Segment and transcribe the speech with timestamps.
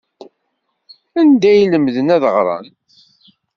[1.19, 2.67] Anda ay lemden ad ɣren?